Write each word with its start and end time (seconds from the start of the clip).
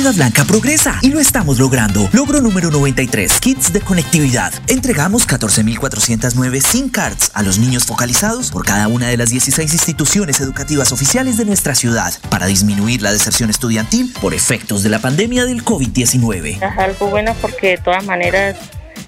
Florida 0.00 0.16
Blanca 0.16 0.44
progresa 0.46 0.98
y 1.02 1.10
lo 1.10 1.20
estamos 1.20 1.58
logrando. 1.58 2.08
Logro 2.14 2.40
número 2.40 2.70
93, 2.70 3.38
kits 3.38 3.70
de 3.70 3.82
conectividad. 3.82 4.50
Entregamos 4.66 5.28
14.409 5.28 6.62
SIM 6.62 6.88
cards 6.88 7.30
a 7.34 7.42
los 7.42 7.58
niños 7.58 7.84
focalizados 7.84 8.50
por 8.50 8.64
cada 8.64 8.88
una 8.88 9.08
de 9.08 9.18
las 9.18 9.28
16 9.28 9.70
instituciones 9.70 10.40
educativas 10.40 10.92
oficiales 10.92 11.36
de 11.36 11.44
nuestra 11.44 11.74
ciudad 11.74 12.14
para 12.30 12.46
disminuir 12.46 13.02
la 13.02 13.12
deserción 13.12 13.50
estudiantil 13.50 14.10
por 14.22 14.32
efectos 14.32 14.82
de 14.82 14.88
la 14.88 15.00
pandemia 15.00 15.44
del 15.44 15.62
COVID-19. 15.62 16.62
Es 16.62 16.78
algo 16.78 17.08
bueno 17.08 17.36
porque 17.42 17.72
de 17.72 17.78
todas 17.78 18.02
maneras 18.06 18.56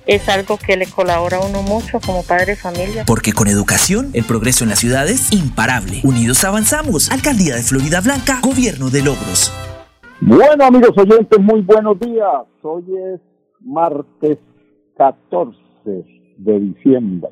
es 0.07 0.29
algo 0.29 0.59
que 0.59 0.77
le 0.77 0.87
colabora 0.87 1.39
a 1.39 1.41
uno 1.41 1.63
mucho 1.63 2.01
como 2.01 2.23
padre 2.23 2.47
de 2.49 2.57
familia. 2.57 3.07
Porque 3.07 3.33
con 3.33 3.49
educación, 3.49 4.11
el 4.13 4.25
progreso 4.25 4.65
en 4.65 4.69
la 4.69 4.77
ciudad 4.77 5.09
es 5.09 5.33
imparable. 5.33 6.01
Unidos 6.03 6.45
avanzamos. 6.45 7.11
Alcaldía 7.11 7.57
de 7.57 7.63
Florida 7.63 8.03
Blanca, 8.03 8.41
Gobierno 8.43 8.91
de 8.91 9.01
Logros. 9.01 9.51
Bueno, 10.25 10.65
amigos 10.65 10.97
oyentes, 10.97 11.37
muy 11.41 11.63
buenos 11.63 11.99
días. 11.99 12.45
Hoy 12.63 12.85
es 12.97 13.21
martes 13.61 14.39
14 14.97 15.57
de 16.37 16.61
diciembre. 16.61 17.31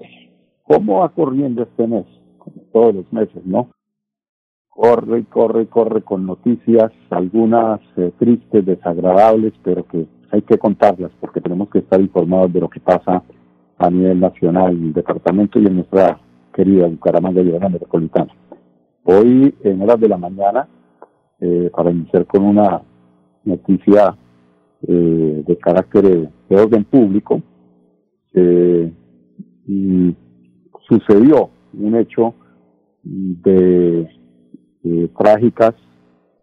¿Cómo 0.65 0.99
va 0.99 1.09
corriendo 1.11 1.63
este 1.63 1.87
mes? 1.87 2.05
Como 2.39 2.57
todos 2.73 2.97
los 2.97 3.13
meses, 3.13 3.47
¿no? 3.47 3.71
Corre 4.69 5.25
corre 5.27 5.69
corre 5.69 6.03
con 6.03 6.27
noticias, 6.27 6.91
algunas 7.11 7.81
eh, 7.97 8.13
tristes, 8.19 8.67
desagradables, 8.67 9.53
pero 9.63 9.87
que 9.87 10.09
hay 10.33 10.43
que 10.43 10.59
contarlas 10.59 11.13
porque 11.21 11.41
tenemos 11.41 11.71
que 11.71 11.79
estar 11.79 12.01
informados 12.01 12.53
de 12.53 12.61
lo 12.61 12.69
que 12.69 12.81
pasa 12.81 13.23
a 13.79 13.91
nivel 13.91 14.19
nacional, 14.19 14.73
en 14.73 14.87
el 14.87 14.93
departamento 14.93 15.61
y 15.61 15.67
en 15.67 15.77
nuestra 15.77 16.19
querida 16.53 16.89
Bucaramanga 16.89 17.41
y 17.41 17.53
la 17.53 17.69
metropolitana. 17.69 18.35
Hoy, 19.05 19.55
en 19.63 19.81
horas 19.81 20.01
de 20.01 20.09
la 20.09 20.19
mañana, 20.19 20.69
eh, 21.41 21.71
para 21.75 21.91
iniciar 21.91 22.27
con 22.27 22.45
una 22.45 22.83
noticia 23.45 24.17
eh, 24.87 25.43
de 25.47 25.59
carácter 25.59 26.31
de 26.49 26.57
orden 26.57 26.85
público, 26.85 27.43
y 29.67 30.17
sucedió 30.89 31.51
un 31.75 31.97
hecho 31.97 32.35
de, 33.03 34.09
trágicas 35.17 35.75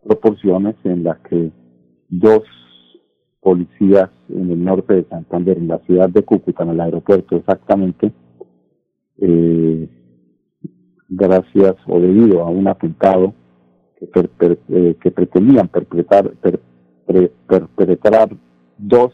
proporciones 0.04 0.76
en 0.84 1.04
la 1.04 1.20
que 1.30 1.52
dos 2.10 2.44
policías 3.42 4.10
en 4.30 4.52
el 4.52 4.64
norte 4.64 4.94
de 4.94 5.04
Santander, 5.06 5.58
en 5.58 5.68
la 5.68 5.80
ciudad 5.80 6.10
de 6.10 6.24
Cúcuta, 6.24 6.64
en 6.64 6.70
el 6.70 6.82
aeropuerto 6.82 7.36
exactamente, 7.38 8.12
eh, 9.20 9.90
gracias 11.10 11.76
o 11.88 12.00
debido 12.00 12.44
a 12.44 12.50
un 12.50 12.68
atentado 12.68 13.34
que, 14.00 14.58
eh, 14.70 14.96
que 15.02 15.12
pretendían 15.12 15.68
perpetrar, 15.68 16.32
perpetrar 17.76 18.30
dos 18.78 19.14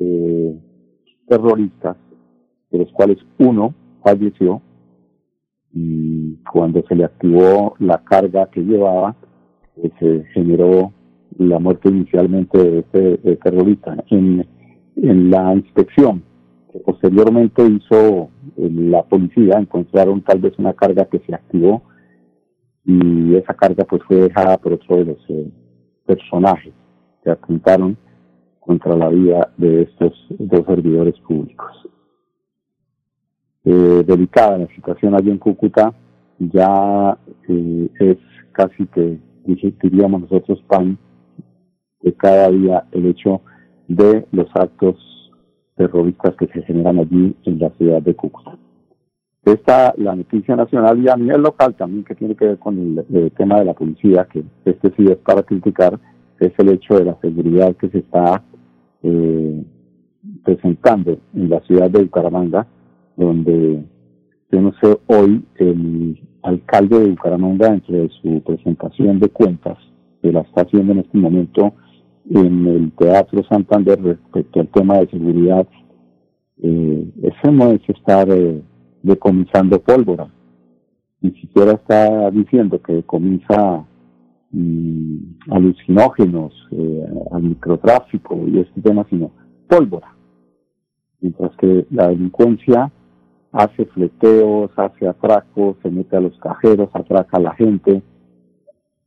eh, 0.00 0.58
terroristas, 1.28 1.96
de 2.70 2.78
los 2.78 2.92
cuales 2.92 3.18
uno 3.38 3.74
falleció 4.02 4.62
y 5.72 6.36
cuando 6.50 6.82
se 6.88 6.94
le 6.94 7.04
activó 7.04 7.74
la 7.78 8.02
carga 8.02 8.50
que 8.50 8.62
llevaba, 8.62 9.14
eh, 9.76 9.90
se 9.98 10.24
generó 10.32 10.92
la 11.38 11.58
muerte 11.58 11.90
inicialmente 11.90 12.58
de 12.58 12.78
este 12.78 13.36
terrorista. 13.36 13.94
En, 14.08 14.46
en 14.96 15.30
la 15.30 15.54
inspección 15.54 16.22
que 16.72 16.78
posteriormente 16.78 17.62
hizo 17.66 18.30
la 18.56 19.02
policía, 19.02 19.58
encontraron 19.58 20.22
tal 20.22 20.38
vez 20.40 20.58
una 20.58 20.72
carga 20.72 21.04
que 21.04 21.18
se 21.20 21.34
activó 21.34 21.82
y 22.86 23.34
esa 23.34 23.52
carga 23.52 23.84
pues 23.84 24.02
fue 24.04 24.16
dejada 24.16 24.56
por 24.58 24.74
otro 24.74 24.96
de 24.96 25.04
los 25.06 25.18
eh, 25.28 25.50
personajes 26.06 26.72
que 27.22 27.30
atentaron 27.30 27.96
contra 28.60 28.96
la 28.96 29.08
vida 29.08 29.52
de 29.56 29.82
estos 29.82 30.12
dos 30.30 30.64
servidores 30.66 31.18
públicos. 31.20 31.88
Eh, 33.64 34.04
delicada 34.06 34.58
la 34.58 34.68
situación 34.68 35.14
allí 35.14 35.30
en 35.30 35.38
Cúcuta, 35.38 35.92
ya 36.38 37.18
eh, 37.48 37.90
es 37.98 38.18
casi 38.52 38.86
que 38.86 39.18
diríamos 39.44 40.22
nosotros 40.22 40.62
pan 40.68 40.96
de 42.00 42.12
cada 42.14 42.48
día 42.50 42.86
el 42.92 43.06
hecho 43.06 43.40
de 43.88 44.26
los 44.30 44.46
actos 44.54 44.96
terroristas 45.76 46.36
que 46.36 46.46
se 46.48 46.62
generan 46.62 47.00
allí 47.00 47.34
en 47.44 47.58
la 47.58 47.70
ciudad 47.70 48.00
de 48.02 48.14
Cúcuta. 48.14 48.56
Esta, 49.46 49.94
la 49.96 50.16
noticia 50.16 50.56
nacional 50.56 51.00
y 51.00 51.08
a 51.08 51.14
nivel 51.14 51.40
local 51.42 51.72
también 51.76 52.02
que 52.02 52.16
tiene 52.16 52.34
que 52.34 52.46
ver 52.46 52.58
con 52.58 52.98
el, 53.08 53.30
tema 53.30 53.60
de 53.60 53.66
la 53.66 53.74
policía, 53.74 54.26
que 54.28 54.42
este 54.64 54.92
sí 54.96 55.06
es 55.06 55.18
para 55.18 55.44
criticar, 55.44 56.00
es 56.40 56.50
el 56.58 56.70
hecho 56.70 56.98
de 56.98 57.04
la 57.04 57.16
seguridad 57.20 57.76
que 57.76 57.88
se 57.90 57.98
está 57.98 58.42
eh, 59.04 59.64
presentando 60.44 61.20
en 61.32 61.48
la 61.48 61.60
ciudad 61.60 61.88
de 61.88 62.02
Bucaramanga, 62.02 62.66
donde 63.16 63.84
yo 64.50 64.60
no 64.60 64.72
sé, 64.82 64.98
hoy 65.06 65.44
el 65.58 66.20
alcalde 66.42 66.98
de 66.98 67.10
Bucaramanga, 67.10 67.68
entre 67.68 68.00
de 68.00 68.10
su 68.20 68.42
presentación 68.42 69.20
de 69.20 69.28
cuentas, 69.28 69.78
que 70.22 70.32
la 70.32 70.40
está 70.40 70.62
haciendo 70.62 70.92
en 70.92 70.98
este 70.98 71.18
momento 71.18 71.72
en 72.30 72.66
el 72.66 72.92
Teatro 72.98 73.44
Santander 73.48 74.02
respecto 74.02 74.58
al 74.58 74.68
tema 74.70 74.98
de 74.98 75.06
seguridad, 75.06 75.68
eh, 76.64 77.08
ese 77.22 77.52
no 77.52 77.70
es 77.70 77.88
estar... 77.88 78.28
Eh, 78.28 78.60
decomisando 79.06 79.80
pólvora. 79.80 80.28
Ni 81.20 81.30
siquiera 81.32 81.72
está 81.72 82.30
diciendo 82.30 82.80
que 82.82 82.94
decomisa 82.94 83.84
mm, 84.50 85.16
alucinógenos, 85.50 86.52
eh, 86.72 87.06
al 87.30 87.42
microtráfico 87.42 88.36
y 88.48 88.58
este 88.58 88.80
tema, 88.80 89.06
sino 89.08 89.30
pólvora. 89.68 90.14
Mientras 91.20 91.56
que 91.56 91.86
la 91.90 92.08
delincuencia 92.08 92.92
hace 93.52 93.86
fleteos, 93.86 94.70
hace 94.76 95.08
atracos, 95.08 95.76
se 95.82 95.90
mete 95.90 96.16
a 96.16 96.20
los 96.20 96.36
cajeros, 96.38 96.90
atraca 96.92 97.38
a 97.38 97.40
la 97.40 97.54
gente. 97.54 98.02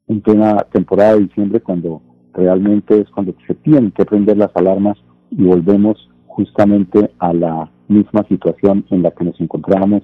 En 0.08 0.22
plena 0.22 0.58
temporada 0.72 1.16
de 1.16 1.28
diciembre, 1.28 1.60
cuando 1.60 2.02
realmente 2.34 3.00
es 3.02 3.10
cuando 3.10 3.36
se 3.46 3.54
tienen 3.54 3.92
que 3.92 4.06
prender 4.06 4.38
las 4.38 4.56
alarmas 4.56 4.98
y 5.30 5.44
volvemos 5.44 6.10
justamente 6.40 7.12
a 7.20 7.34
la 7.34 7.70
misma 7.90 8.24
situación 8.30 8.86
en 8.92 9.04
la 9.04 9.12
que 9.12 9.26
nos 9.26 9.38
encontrábamos 9.42 10.04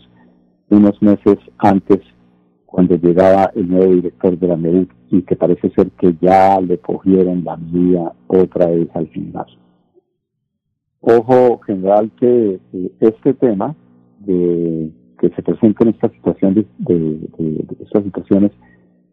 unos 0.69 1.01
meses 1.01 1.37
antes 1.59 2.01
cuando 2.65 2.97
llegaba 2.97 3.51
el 3.55 3.69
nuevo 3.69 3.93
director 3.93 4.37
de 4.37 4.47
la 4.49 4.57
MEDUC 4.57 4.91
y 5.11 5.21
que 5.21 5.37
parece 5.37 5.69
ser 5.69 5.91
que 5.91 6.13
ya 6.19 6.59
le 6.59 6.77
cogieron 6.79 7.45
la 7.45 7.55
medida 7.55 8.11
otra 8.27 8.65
vez 8.65 8.89
al 8.95 9.07
final. 9.07 9.45
Ojo 10.99 11.59
general 11.59 12.11
que 12.19 12.59
eh, 12.73 12.91
este 12.99 13.33
tema 13.35 13.73
de 14.19 14.91
que 15.17 15.29
se 15.29 15.41
presenta 15.41 15.85
en 15.85 15.91
esta 15.91 16.09
situación 16.09 16.53
de, 16.53 16.65
de, 16.79 17.65
estas 17.79 18.03
situaciones 18.03 18.51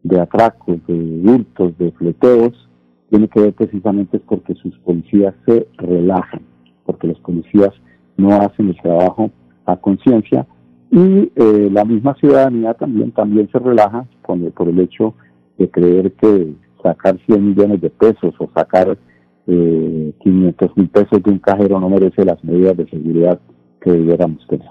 de 0.02 0.18
atracos, 0.18 0.84
de 0.88 1.22
hurtos, 1.24 1.78
de 1.78 1.92
fleteos, 1.92 2.68
tiene 3.10 3.28
que 3.28 3.40
ver 3.42 3.52
precisamente 3.52 4.18
porque 4.18 4.54
sus 4.56 4.76
policías 4.80 5.34
se 5.46 5.68
relajan, 5.76 6.42
porque 6.84 7.08
los 7.08 7.18
policías 7.20 7.70
no 8.16 8.30
hacen 8.36 8.68
el 8.68 8.76
trabajo 8.80 9.30
a 9.66 9.76
conciencia 9.76 10.46
y 10.90 11.32
eh, 11.34 11.70
la 11.72 11.84
misma 11.84 12.14
ciudadanía 12.16 12.74
también 12.74 13.12
también 13.12 13.48
se 13.50 13.58
relaja 13.58 14.06
con 14.22 14.50
por 14.50 14.68
el 14.68 14.78
hecho 14.80 15.14
de 15.58 15.70
creer 15.70 16.12
que 16.12 16.52
sacar 16.82 17.18
100 17.26 17.48
millones 17.48 17.80
de 17.80 17.90
pesos 17.90 18.34
o 18.38 18.48
sacar 18.54 18.98
eh, 19.46 20.12
500 20.20 20.76
mil 20.76 20.88
pesos 20.88 21.22
de 21.22 21.30
un 21.30 21.38
cajero 21.38 21.80
no 21.80 21.88
merece 21.88 22.24
las 22.24 22.42
medidas 22.44 22.76
de 22.76 22.88
seguridad 22.88 23.40
que 23.80 23.90
debiéramos 23.90 24.46
tener. 24.46 24.68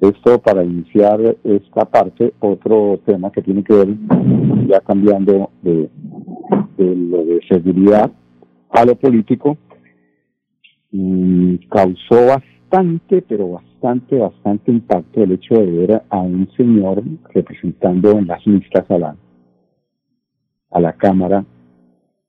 Esto 0.00 0.38
para 0.40 0.64
iniciar 0.64 1.36
esta 1.44 1.84
parte, 1.84 2.34
otro 2.40 3.00
tema 3.06 3.30
que 3.30 3.42
tiene 3.42 3.62
que 3.62 3.74
ver, 3.74 3.88
ya 4.66 4.80
cambiando 4.80 5.50
de 5.62 5.88
lo 6.76 7.24
de 7.24 7.40
seguridad 7.48 8.10
a 8.70 8.84
lo 8.84 8.96
político, 8.96 9.56
causó 11.68 12.26
bastante, 12.26 13.22
pero 13.22 13.52
bastante, 13.52 14.18
bastante 14.18 14.70
impacto 14.70 15.22
el 15.22 15.32
hecho 15.32 15.54
de 15.54 15.66
ver 15.66 16.02
a 16.08 16.18
un 16.18 16.48
señor 16.56 17.02
representando 17.32 18.12
en 18.12 18.26
las 18.26 18.46
listas 18.46 18.88
a 18.90 18.98
la, 18.98 19.16
a 20.70 20.80
la 20.80 20.92
Cámara 20.92 21.44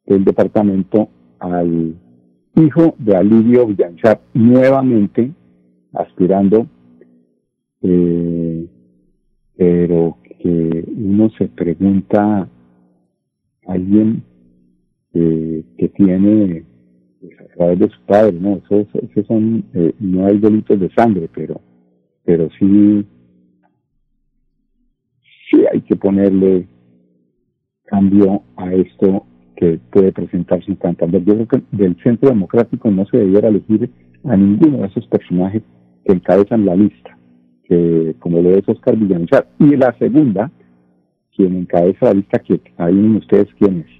del 0.05 0.23
departamento 0.23 1.09
al 1.39 1.95
hijo 2.55 2.95
de 2.97 3.15
Alivio 3.15 3.67
Villanchar 3.67 4.21
nuevamente 4.33 5.31
aspirando, 5.93 6.67
eh, 7.81 8.67
pero 9.55 10.17
que 10.23 10.85
uno 10.95 11.29
se 11.37 11.47
pregunta, 11.47 12.47
alguien 13.67 14.23
eh, 15.13 15.63
que 15.77 15.89
tiene 15.89 16.65
pues, 17.27 17.49
a 17.49 17.53
través 17.55 17.79
de 17.79 17.89
su 17.89 18.01
padre, 18.05 18.33
no, 18.33 18.57
eso, 18.57 18.87
son, 19.27 19.65
eh, 19.73 19.93
no 19.99 20.25
hay 20.25 20.37
delitos 20.39 20.79
de 20.79 20.89
sangre, 20.93 21.29
pero, 21.33 21.61
pero 22.23 22.49
sí, 22.59 23.05
sí 25.49 25.63
hay 25.71 25.81
que 25.81 25.95
ponerle 25.95 26.67
cambio 27.85 28.43
a 28.57 28.73
esto 28.73 29.25
que 29.55 29.79
puede 29.91 30.11
presentarse 30.11 30.71
en 30.71 30.79
Santander. 30.79 31.23
Yo 31.23 31.33
creo 31.35 31.47
que 31.47 31.61
del 31.71 31.95
Centro 32.03 32.29
Democrático 32.29 32.91
no 32.91 33.05
se 33.05 33.17
debiera 33.17 33.47
elegir 33.47 33.89
a 34.25 34.35
ninguno 34.35 34.79
de 34.79 34.87
esos 34.87 35.07
personajes 35.07 35.61
que 36.03 36.13
encabezan 36.13 36.65
la 36.65 36.75
lista, 36.75 37.17
que 37.63 38.15
como 38.19 38.41
lo 38.41 38.51
es 38.51 38.67
Oscar 38.67 38.97
Villamizar. 38.97 39.47
Y 39.59 39.75
la 39.75 39.97
segunda, 39.97 40.51
quien 41.35 41.55
encabeza 41.55 42.07
la 42.07 42.13
lista, 42.13 42.39
que 42.39 42.59
adivinen 42.77 43.17
ustedes 43.17 43.47
quién 43.57 43.85
es, 43.85 43.95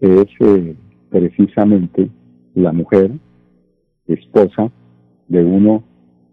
es 0.00 0.28
eh, 0.40 0.76
precisamente 1.12 2.10
la 2.54 2.72
mujer, 2.72 3.12
esposa 4.06 4.72
de 5.28 5.44
uno 5.44 5.84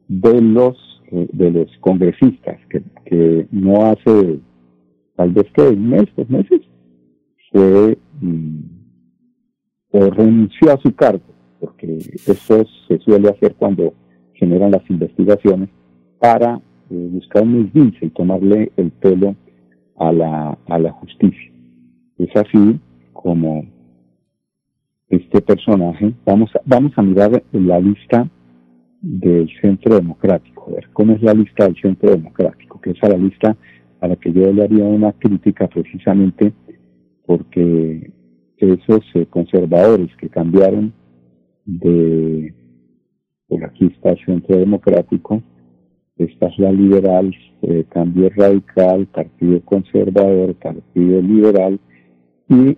de 0.07 0.41
los 0.41 0.75
eh, 1.11 1.27
de 1.33 1.51
los 1.51 1.77
congresistas 1.79 2.59
que, 2.69 2.81
que 3.05 3.47
no 3.51 3.85
hace 3.85 4.39
tal 5.15 5.31
vez 5.31 5.45
que 5.53 5.61
un 5.61 5.89
mes, 5.89 6.05
dos 6.15 6.29
meses, 6.29 6.61
fue 7.51 7.97
mm, 8.21 8.59
renunció 9.91 10.71
a 10.71 10.77
su 10.77 10.93
cargo, 10.95 11.25
porque 11.59 11.97
eso 11.97 12.63
se 12.87 12.99
suele 12.99 13.29
hacer 13.29 13.55
cuando 13.55 13.93
generan 14.33 14.71
las 14.71 14.89
investigaciones, 14.89 15.69
para 16.19 16.61
eh, 16.89 17.07
buscar 17.11 17.43
un 17.43 17.65
esguince 17.65 18.05
y 18.05 18.09
tomarle 18.11 18.71
el 18.77 18.91
pelo 18.91 19.35
a 19.97 20.13
la, 20.13 20.57
a 20.67 20.79
la 20.79 20.91
justicia. 20.93 21.51
Es 22.17 22.33
así 22.35 22.79
como 23.13 23.65
este 25.09 25.41
personaje, 25.41 26.13
vamos 26.25 26.51
a, 26.55 26.61
vamos 26.65 26.93
a 26.95 27.01
mirar 27.01 27.43
la 27.51 27.79
lista 27.79 28.29
del 29.01 29.49
Centro 29.61 29.95
Democrático, 29.95 30.65
a 30.67 30.75
ver 30.75 30.89
cómo 30.93 31.13
es 31.13 31.21
la 31.21 31.33
lista 31.33 31.65
del 31.65 31.75
Centro 31.81 32.11
Democrático, 32.11 32.79
que 32.81 32.91
es 32.91 33.03
a 33.03 33.09
la 33.09 33.17
lista 33.17 33.55
a 34.01 34.07
la 34.07 34.15
que 34.15 34.31
yo 34.31 34.51
le 34.51 34.63
haría 34.63 34.83
una 34.83 35.11
crítica 35.13 35.67
precisamente 35.67 36.53
porque 37.25 38.11
esos 38.57 39.01
eh, 39.13 39.25
conservadores 39.29 40.09
que 40.17 40.29
cambiaron 40.29 40.93
de, 41.65 42.53
por 43.47 43.63
aquí 43.63 43.85
está 43.87 44.11
el 44.11 44.25
Centro 44.25 44.57
Democrático, 44.57 45.41
esta 46.17 46.47
es 46.47 46.59
la 46.59 46.71
liberal, 46.71 47.33
eh, 47.61 47.85
Cambio 47.89 48.29
Radical, 48.35 49.07
Partido 49.07 49.61
Conservador, 49.61 50.55
Partido 50.55 51.21
Liberal 51.21 51.79
y 52.49 52.77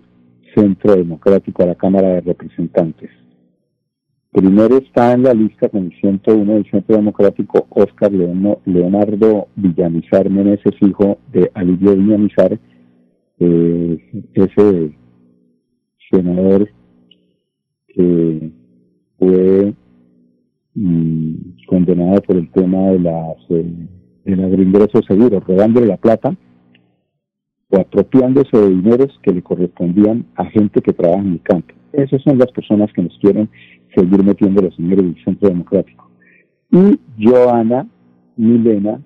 Centro 0.54 0.96
Democrático 0.96 1.62
a 1.62 1.66
la 1.66 1.74
Cámara 1.74 2.08
de 2.08 2.20
Representantes. 2.20 3.10
Primero 4.30 4.78
está 4.78 5.12
en 5.12 5.24
la 5.24 5.34
lista 5.34 5.68
con 5.68 5.84
el 5.84 6.00
101 6.00 6.54
del 6.54 6.70
Centro 6.70 6.96
Democrático 6.96 7.66
Oscar 7.68 8.10
Leonardo 8.12 9.48
Villamizar 9.56 10.30
Meneses, 10.30 10.72
hijo 10.80 11.18
de 11.32 11.50
Alivio 11.54 11.94
Villamizar, 11.94 12.58
eh, 13.38 14.24
ese 14.32 14.96
senador 16.10 16.70
que 17.88 18.52
fue 19.18 19.74
mm, 20.74 21.34
condenado 21.66 22.22
por 22.22 22.36
el 22.36 22.50
tema 22.52 22.90
de 22.90 22.98
las 23.00 23.36
eh, 23.50 23.88
del 24.24 24.44
agroingreso 24.44 25.02
seguro, 25.06 25.40
robándole 25.40 25.86
la 25.86 25.96
plata 25.96 26.34
o 27.72 27.80
apropiándose 27.80 28.56
de 28.56 28.68
dineros 28.68 29.18
que 29.22 29.32
le 29.32 29.42
correspondían 29.42 30.26
a 30.36 30.44
gente 30.44 30.82
que 30.82 30.92
trabaja 30.92 31.22
en 31.22 31.32
el 31.32 31.42
campo. 31.42 31.74
Esas 31.92 32.22
son 32.22 32.38
las 32.38 32.52
personas 32.52 32.92
que 32.92 33.02
nos 33.02 33.18
quieren 33.18 33.48
seguir 33.94 34.22
metiendo 34.22 34.62
los 34.62 34.74
señores 34.76 35.04
del 35.04 35.24
Centro 35.24 35.48
Democrático. 35.48 36.10
Y 36.70 36.98
Joana 37.18 37.88
Milena 38.36 39.00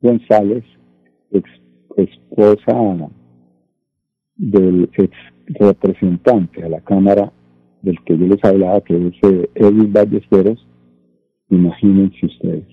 González, 0.00 0.64
esposa 1.96 3.10
del 4.36 4.90
ex 4.92 5.10
representante 5.46 6.62
a 6.62 6.68
la 6.68 6.80
Cámara 6.80 7.32
del 7.82 7.98
que 8.04 8.18
yo 8.18 8.26
les 8.26 8.44
hablaba, 8.44 8.80
que 8.82 8.94
es 8.94 9.14
eh, 9.22 9.50
Edwin 9.54 9.92
Ballesteros, 9.92 10.66
imagínense 11.48 12.26
ustedes, 12.26 12.66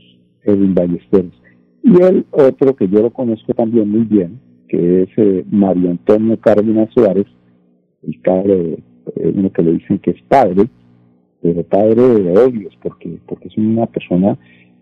Edwin 0.44 0.74
Ballesteros. 0.74 1.33
Y 1.83 2.01
el 2.01 2.25
otro 2.31 2.75
que 2.75 2.88
yo 2.88 3.01
lo 3.01 3.12
conozco 3.12 3.53
también 3.53 3.89
muy 3.89 4.03
bien, 4.03 4.39
que 4.73 5.03
es 5.03 5.09
eh, 5.17 5.45
Mario 5.51 5.91
Antonio 5.91 6.35
Cárdenas 6.39 6.89
Suárez, 6.95 7.27
el 8.01 8.19
padre, 8.21 8.79
eh, 9.17 9.31
uno 9.35 9.51
que 9.51 9.61
le 9.61 9.73
dicen 9.73 9.99
que 9.99 10.11
es 10.11 10.21
padre, 10.23 10.67
pero 11.43 11.61
padre 11.61 12.01
de 12.01 12.31
odios, 12.31 12.75
porque, 12.81 13.19
porque 13.27 13.49
es 13.49 13.57
una 13.57 13.85
persona 13.85 14.35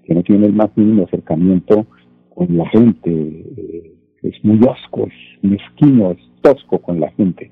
que 0.06 0.16
no 0.16 0.24
tiene 0.24 0.46
el 0.46 0.54
más 0.54 0.70
mínimo 0.78 1.04
acercamiento 1.04 1.86
con 2.30 2.56
la 2.56 2.70
gente, 2.70 3.44
es 4.24 4.46
muy 4.46 4.62
osco, 4.66 5.08
es 5.08 5.44
mezquino, 5.44 6.12
es 6.12 6.20
tosco 6.42 6.80
con 6.80 7.02
la 7.02 7.12
gente. 7.12 7.52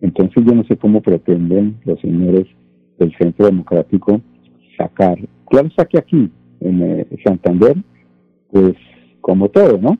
Entonces 0.00 0.44
yo 0.46 0.54
no 0.54 0.62
sé 0.66 0.76
cómo 0.76 1.00
pretenden 1.00 1.78
los 1.84 2.00
señores 2.00 2.46
del 3.00 3.12
Centro 3.18 3.46
Democrático 3.46 4.20
sacar, 4.78 5.18
claro 5.50 5.66
está 5.66 5.84
que 5.84 5.98
aquí, 5.98 6.30
en 6.60 6.82
eh, 6.82 7.06
Santander, 7.24 7.76
pues 8.52 8.74
como 9.20 9.48
todo, 9.48 9.78
¿no? 9.78 9.98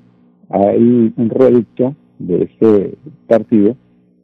Hay 0.48 1.12
un 1.16 1.31
reducto 1.31 1.94
de 2.19 2.44
este 2.44 2.98
partido 3.26 3.76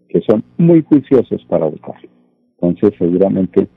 que 0.08 0.20
son 0.22 0.44
muy 0.58 0.82
juiciosos 0.82 1.44
para 1.48 1.66
votar. 1.66 1.96
Entonces 2.60 2.92
seguramente 2.98 3.69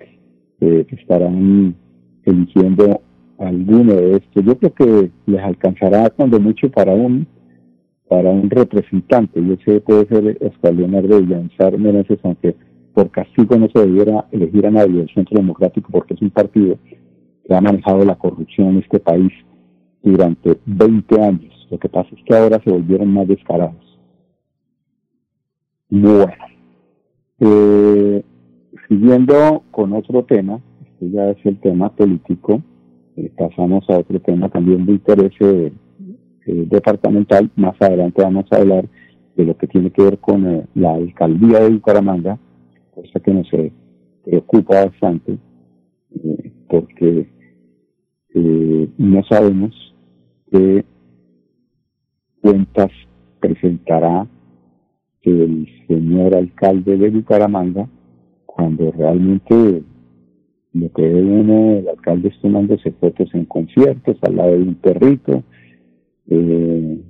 eh, 0.61 0.85
estarán 0.89 1.75
eligiendo 2.23 3.01
alguno 3.37 3.93
de 3.93 4.17
estos. 4.17 4.43
Yo 4.43 4.57
creo 4.57 4.73
que 4.73 5.11
les 5.25 5.41
alcanzará 5.41 6.09
cuando 6.09 6.39
mucho 6.39 6.69
para 6.69 6.93
un 6.93 7.27
para 8.07 8.29
un 8.29 8.49
representante, 8.51 9.39
y 9.39 9.53
ese 9.53 9.81
puede 9.81 10.05
ser 10.05 10.37
Oscar 10.39 10.75
Leonardo 10.75 11.19
Villanzar 11.21 11.75
Meneses, 11.77 12.19
aunque 12.21 12.55
por 12.93 13.09
castigo 13.09 13.57
no 13.57 13.67
se 13.73 13.79
debiera 13.79 14.27
elegir 14.31 14.65
a 14.67 14.71
nadie 14.71 14.99
del 14.99 15.13
Centro 15.13 15.37
Democrático 15.37 15.89
porque 15.91 16.13
es 16.13 16.21
un 16.21 16.29
partido 16.29 16.77
que 17.43 17.53
ha 17.53 17.61
manejado 17.61 18.05
la 18.05 18.15
corrupción 18.15 18.69
en 18.69 18.77
este 18.77 18.99
país 18.99 19.31
durante 20.03 20.57
20 20.65 21.21
años. 21.21 21.54
Lo 21.69 21.77
que 21.79 21.89
pasa 21.89 22.09
es 22.15 22.23
que 22.23 22.35
ahora 22.35 22.61
se 22.63 22.71
volvieron 22.71 23.11
más 23.13 23.27
descarados. 23.27 23.99
Bueno, 25.89 26.33
eh, 27.39 28.23
siguiendo 28.87 29.63
con 29.71 29.93
otro 29.93 30.23
tema, 30.23 30.59
este 30.85 31.09
ya 31.11 31.29
es 31.31 31.45
el 31.45 31.59
tema 31.59 31.89
político, 31.95 32.61
eh, 33.17 33.31
pasamos 33.37 33.89
a 33.89 33.99
otro 33.99 34.19
tema 34.19 34.49
también 34.49 34.85
de 34.85 34.93
interés 34.93 35.31
eh, 35.39 35.71
eh, 36.45 36.65
departamental. 36.67 37.49
Más 37.55 37.75
adelante 37.81 38.21
vamos 38.21 38.45
a 38.51 38.57
hablar 38.57 38.87
de 39.35 39.45
lo 39.45 39.57
que 39.57 39.67
tiene 39.67 39.91
que 39.91 40.03
ver 40.03 40.17
con 40.19 40.67
la 40.75 40.93
alcaldía 40.93 41.61
de 41.61 41.69
Bucaramanga, 41.69 42.37
cosa 42.93 43.19
que 43.19 43.33
nos 43.33 43.47
preocupa 44.23 44.85
bastante, 44.85 45.37
porque 46.67 47.29
no 48.97 49.23
sabemos 49.29 49.73
qué 50.51 50.85
cuentas 52.45 52.91
presentará 53.39 54.27
el 55.23 55.67
señor 55.87 56.35
alcalde 56.35 56.95
de 56.95 57.09
Bucaramanga 57.09 57.89
cuando 58.45 58.91
realmente 58.91 59.81
lo 60.73 60.91
que 60.91 61.01
ve 61.01 61.23
uno, 61.23 61.79
el 61.79 61.87
alcalde 61.87 62.29
es 62.29 62.39
tomándose 62.41 62.91
fotos 62.91 63.33
en 63.33 63.45
conciertos 63.45 64.17
al 64.21 64.35
lado 64.35 64.51
de 64.51 64.61
un 64.61 64.75
perrito, 64.75 65.43
eh, 66.29 67.01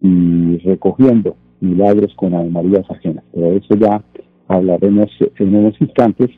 y 0.00 0.58
recogiendo 0.58 1.36
milagros 1.60 2.14
con 2.14 2.32
avemarías 2.32 2.88
ajenas. 2.88 3.24
Pero 3.34 3.54
eso 3.54 3.74
ya 3.74 4.04
hablaremos 4.46 5.10
en 5.36 5.52
unos 5.52 5.80
instantes, 5.80 6.30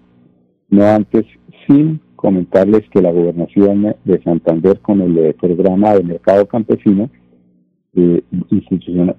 no 0.70 0.87
antes, 0.87 1.26
sin 1.66 2.00
comentarles 2.16 2.88
que 2.88 3.02
la 3.02 3.12
gobernación 3.12 3.94
de 4.04 4.22
Santander 4.22 4.80
con 4.80 5.02
el 5.02 5.34
programa 5.34 5.92
de 5.92 6.04
mercado 6.04 6.46
campesino 6.46 7.10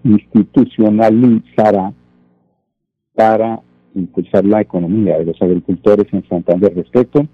institucionalizará 0.04 1.94
para 3.16 3.62
impulsar 3.96 4.46
la 4.46 4.62
economía 4.62 5.18
de 5.18 5.26
los 5.26 5.42
agricultores 5.42 6.08
en 6.14 6.28
Santander. 6.28 6.74
Respecto 6.76 7.28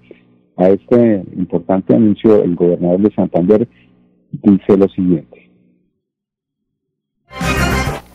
a 0.56 0.68
este 0.68 1.22
importante 1.36 1.94
anuncio, 1.94 2.42
el 2.42 2.54
gobernador 2.54 3.00
de 3.00 3.14
Santander 3.14 3.68
dice 4.32 4.76
lo 4.76 4.88
siguiente. 4.88 5.50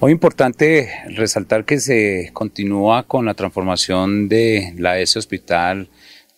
Muy 0.02 0.12
importante 0.12 0.90
resaltar 1.16 1.64
que 1.64 1.80
se 1.80 2.32
continúa 2.34 3.04
con 3.04 3.26
la 3.26 3.36
transformación 3.36 4.28
de 4.28 4.74
la 4.78 5.00
S 5.00 5.20
Hospital 5.20 5.90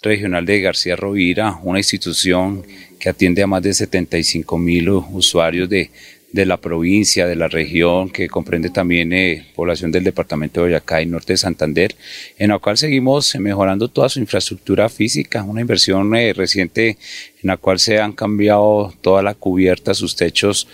Regional 0.02 0.46
de 0.46 0.60
García 0.60 0.98
Rovira, 0.98 1.60
una 1.64 1.80
institución 1.80 2.64
que 3.00 3.08
atiende 3.08 3.42
a 3.42 3.48
más 3.48 3.64
de 3.64 3.74
75 3.74 4.58
mil 4.58 4.90
usuarios 4.90 5.70
de, 5.70 5.92
de 6.34 6.48
la 6.48 6.58
provincia, 6.58 7.28
de 7.28 7.36
la 7.36 7.48
región, 7.48 8.10
que 8.10 8.28
comprende 8.28 8.72
también 8.72 9.14
eh, 9.14 9.46
población 9.56 9.92
del 9.92 10.04
departamento 10.04 10.60
de 10.60 10.70
Boyacá 10.70 11.00
y 11.00 11.06
norte 11.06 11.34
de 11.34 11.38
Santander, 11.38 11.96
en 12.40 12.50
la 12.50 12.58
cual 12.58 12.76
seguimos 12.76 13.36
mejorando 13.36 13.88
toda 13.88 14.10
su 14.10 14.20
infraestructura 14.20 14.90
física, 14.90 15.44
una 15.44 15.62
inversión 15.62 16.14
eh, 16.16 16.34
reciente 16.34 16.98
en 17.42 17.48
la 17.48 17.58
cual 17.58 17.80
se 17.80 18.00
han 18.00 18.14
cambiado 18.14 18.92
toda 19.02 19.22
la 19.22 19.36
cubierta, 19.36 19.94
sus 19.94 20.16
techos, 20.16 20.68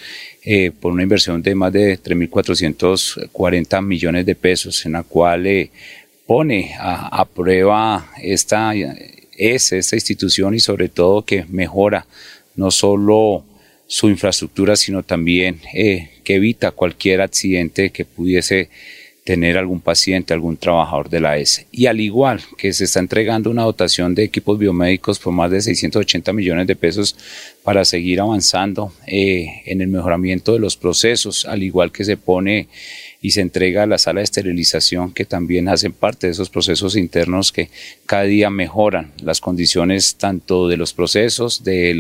eh, 0.46 0.72
por 0.72 0.94
una 0.94 1.04
inversión 1.04 1.44
de 1.44 1.54
más 1.54 1.74
de 1.74 2.02
3.440 2.02 3.84
millones 3.84 4.26
de 4.26 4.36
pesos, 4.36 4.86
en 4.86 4.94
la 4.94 5.04
cual 5.04 5.70
pone 6.26 6.74
a, 6.80 7.20
a, 7.20 7.26
prueba 7.26 8.10
esta, 8.22 8.74
es, 9.38 9.74
esta 9.74 9.96
institución 9.98 10.56
y 10.56 10.62
sobre 10.62 10.88
todo 10.88 11.26
que 11.26 11.44
mejora 11.50 12.08
no 12.56 12.72
solo 12.72 13.44
su 13.90 14.08
infraestructura, 14.08 14.76
sino 14.76 15.02
también 15.02 15.60
eh, 15.74 16.12
que 16.24 16.36
evita 16.36 16.70
cualquier 16.70 17.22
accidente 17.22 17.90
que 17.90 18.06
pudiese 18.06 18.70
tener 19.24 19.58
algún 19.58 19.82
paciente, 19.82 20.32
algún 20.32 20.58
trabajador 20.58 21.10
de 21.10 21.20
la 21.20 21.38
S. 21.38 21.66
Y 21.72 21.88
al 21.88 22.00
igual 22.00 22.40
que 22.56 22.72
se 22.72 22.86
está 22.86 23.00
entregando 23.00 23.50
una 23.50 23.64
dotación 23.64 24.14
de 24.14 24.24
equipos 24.24 24.60
biomédicos 24.60 25.18
por 25.18 25.34
más 25.34 25.50
de 25.50 25.62
680 25.62 26.32
millones 26.34 26.68
de 26.68 26.76
pesos 26.76 27.16
para 27.70 27.86
seguir 27.86 28.20
avanzando 28.20 28.94
eh, 29.06 29.62
en 29.68 29.82
el 29.82 29.90
mejoramiento 29.90 30.54
de 30.54 30.60
los 30.60 30.76
procesos, 30.76 31.46
al 31.46 31.62
igual 31.62 31.92
que 31.92 32.04
se 32.04 32.18
pone 32.18 32.68
y 33.22 33.30
se 33.30 33.42
entrega 33.42 33.84
a 33.84 33.86
la 33.86 34.00
sala 34.00 34.22
de 34.22 34.24
esterilización 34.24 35.14
que 35.14 35.24
también 35.24 35.70
hacen 35.70 35.94
parte 35.94 36.26
de 36.26 36.32
esos 36.32 36.50
procesos 36.50 36.96
internos 36.96 37.52
que 37.52 37.70
cada 38.08 38.24
día 38.24 38.50
mejoran 38.50 39.12
las 39.22 39.40
condiciones 39.40 40.16
tanto 40.16 40.68
de 40.68 40.78
los 40.78 40.94
procesos, 40.94 41.64
de 41.64 41.94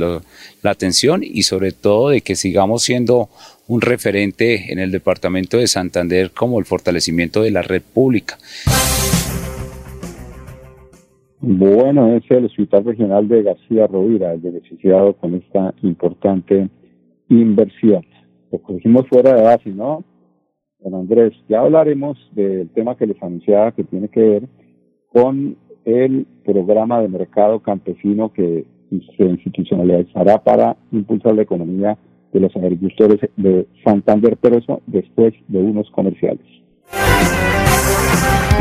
la 0.63 0.71
atención 0.71 1.23
y 1.23 1.43
sobre 1.43 1.71
todo 1.71 2.09
de 2.09 2.21
que 2.21 2.35
sigamos 2.35 2.81
siendo 2.81 3.29
un 3.67 3.81
referente 3.81 4.73
en 4.73 4.79
el 4.79 4.89
departamento 4.89 5.59
de 5.59 5.67
Santander 5.67 6.31
como 6.31 6.57
el 6.57 6.65
fortalecimiento 6.65 7.43
de 7.43 7.51
la 7.51 7.61
red 7.61 7.83
pública. 7.83 8.39
Bueno, 11.41 12.15
es 12.15 12.29
el 12.29 12.45
Hospital 12.45 12.83
Regional 12.83 13.27
de 13.29 13.43
García 13.43 13.87
Rovira, 13.87 14.33
el 14.33 14.41
beneficiado 14.41 15.13
con 15.13 15.35
esta 15.35 15.73
importante 15.83 16.69
inversión. 17.29 18.05
Lo 18.51 18.59
cogimos 18.59 19.07
fuera 19.07 19.35
de 19.35 19.43
base, 19.43 19.69
¿no? 19.69 20.03
Don 20.79 20.95
Andrés, 20.95 21.33
ya 21.47 21.61
hablaremos 21.61 22.17
del 22.33 22.69
tema 22.71 22.95
que 22.95 23.07
les 23.07 23.21
anunciaba 23.23 23.71
que 23.71 23.85
tiene 23.85 24.09
que 24.09 24.21
ver 24.21 24.43
con 25.07 25.55
el 25.85 26.25
programa 26.43 27.01
de 27.01 27.07
mercado 27.07 27.59
campesino 27.61 28.33
que 28.33 28.65
se 28.89 29.23
institucionalizará 29.23 30.43
para 30.43 30.75
impulsar 30.91 31.35
la 31.35 31.43
economía 31.43 31.97
de 32.33 32.39
los 32.39 32.53
agricultores 32.55 33.19
de 33.37 33.65
Santander, 33.85 34.37
pero 34.41 34.57
eso 34.57 34.81
después 34.87 35.33
de 35.47 35.59
unos 35.59 35.89
comerciales. 35.91 36.45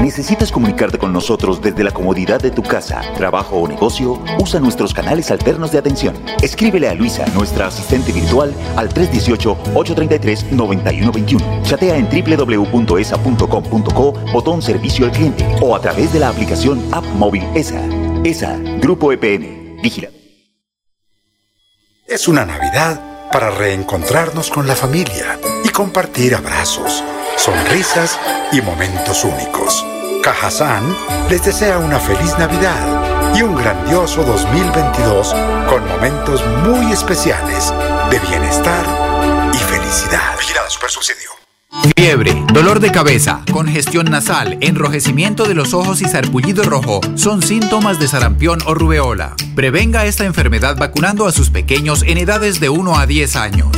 ¿Necesitas 0.00 0.50
comunicarte 0.52 0.96
con 0.96 1.12
nosotros 1.12 1.60
desde 1.60 1.82
la 1.82 1.90
comodidad 1.90 2.40
de 2.40 2.52
tu 2.52 2.62
casa, 2.62 3.00
trabajo 3.16 3.56
o 3.56 3.66
negocio? 3.66 4.22
Usa 4.40 4.60
nuestros 4.60 4.94
canales 4.94 5.28
alternos 5.30 5.72
de 5.72 5.78
atención. 5.78 6.14
Escríbele 6.40 6.88
a 6.88 6.94
Luisa, 6.94 7.26
nuestra 7.34 7.66
asistente 7.66 8.12
virtual, 8.12 8.54
al 8.76 8.88
318-833-9121. 8.90 11.62
Chatea 11.62 11.96
en 11.96 12.08
www.esa.com.co, 12.08 14.12
botón 14.32 14.62
servicio 14.62 15.04
al 15.04 15.10
cliente 15.12 15.44
o 15.60 15.74
a 15.74 15.80
través 15.80 16.12
de 16.12 16.20
la 16.20 16.28
aplicación 16.28 16.80
App 16.92 17.04
Móvil 17.16 17.42
ESA. 17.54 17.82
ESA, 18.24 18.56
Grupo 18.80 19.10
EPN. 19.12 19.80
Vigila. 19.82 20.10
Es 22.06 22.28
una 22.28 22.46
Navidad 22.46 23.30
para 23.32 23.50
reencontrarnos 23.50 24.50
con 24.50 24.66
la 24.66 24.74
familia 24.74 25.38
y 25.64 25.68
compartir 25.68 26.34
abrazos 26.34 27.04
sonrisas 27.38 28.18
y 28.52 28.60
momentos 28.60 29.24
únicos. 29.24 29.84
Cajazán 30.22 30.84
les 31.30 31.44
desea 31.44 31.78
una 31.78 31.98
feliz 31.98 32.36
Navidad 32.38 33.34
y 33.34 33.42
un 33.42 33.54
grandioso 33.54 34.24
2022 34.24 35.34
con 35.68 35.86
momentos 35.88 36.44
muy 36.66 36.92
especiales 36.92 37.72
de 38.10 38.18
bienestar 38.18 38.84
y 39.54 39.58
felicidad. 39.58 40.36
Vigilado 40.38 40.68
Super 40.68 40.90
Subsidio. 40.90 41.30
Fiebre, 41.96 42.34
dolor 42.52 42.80
de 42.80 42.90
cabeza, 42.90 43.42
congestión 43.52 44.10
nasal, 44.10 44.58
enrojecimiento 44.60 45.44
de 45.44 45.54
los 45.54 45.74
ojos 45.74 46.00
y 46.00 46.06
sarpullido 46.06 46.64
rojo 46.64 47.00
son 47.14 47.42
síntomas 47.42 48.00
de 48.00 48.08
sarampión 48.08 48.58
o 48.66 48.74
rubeola. 48.74 49.34
Prevenga 49.54 50.06
esta 50.06 50.24
enfermedad 50.24 50.76
vacunando 50.76 51.26
a 51.26 51.32
sus 51.32 51.50
pequeños 51.50 52.02
en 52.02 52.18
edades 52.18 52.60
de 52.60 52.68
1 52.68 52.98
a 52.98 53.06
10 53.06 53.36
años. 53.36 53.77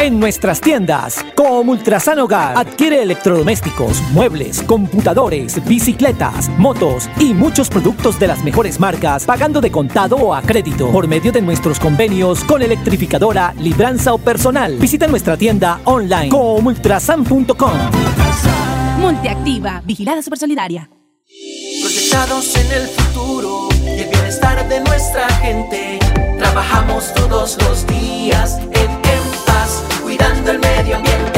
En 0.00 0.20
nuestras 0.20 0.60
tiendas, 0.60 1.26
como 1.34 1.72
Ultrasan 1.72 2.20
Hogar, 2.20 2.56
adquiere 2.56 3.02
electrodomésticos, 3.02 4.00
muebles, 4.12 4.62
computadores, 4.62 5.62
bicicletas, 5.66 6.48
motos 6.50 7.10
y 7.18 7.34
muchos 7.34 7.68
productos 7.68 8.16
de 8.20 8.28
las 8.28 8.44
mejores 8.44 8.78
marcas, 8.78 9.24
pagando 9.24 9.60
de 9.60 9.72
contado 9.72 10.14
o 10.14 10.34
a 10.34 10.42
crédito 10.42 10.92
por 10.92 11.08
medio 11.08 11.32
de 11.32 11.42
nuestros 11.42 11.80
convenios 11.80 12.44
con 12.44 12.62
electrificadora, 12.62 13.52
libranza 13.58 14.14
o 14.14 14.18
personal. 14.18 14.76
Visita 14.76 15.08
nuestra 15.08 15.36
tienda 15.36 15.80
online 15.82 16.28
comultrasan.com. 16.28 17.72
Multiactiva, 19.00 19.82
vigilada 19.84 20.22
solidaria. 20.22 20.88
Proyectados 21.82 22.56
en 22.56 22.70
el 22.70 22.86
futuro 22.86 23.68
y 23.84 24.00
el 24.00 24.10
bienestar 24.10 24.68
de 24.68 24.80
nuestra 24.80 25.28
gente, 25.40 25.98
trabajamos 26.38 27.12
todos 27.14 27.58
los 27.64 27.84
días 27.88 28.60
en 28.72 28.77
cuidando 30.18 30.50
el 30.50 30.58
medio 30.58 30.96
ambiente. 30.96 31.37